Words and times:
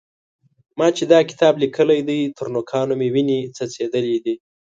ما 0.77 0.87
چې 0.97 1.03
دا 1.11 1.19
کتاب 1.29 1.53
لیکلی 1.63 1.99
دی؛ 2.07 2.19
تر 2.37 2.47
نوکانو 2.53 2.93
مې 2.99 3.07
وينې 3.13 3.39
څڅېدلې 3.55 4.17
دي. 4.25 4.35